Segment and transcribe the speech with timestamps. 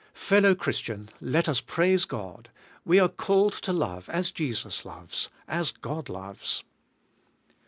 [0.15, 2.49] Fellow Christian, let us praise God!
[2.83, 6.63] We are called to love as Jesus loves, as God loves.